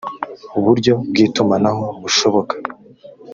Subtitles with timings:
[0.63, 2.53] buryo bw itumanaho bushoboka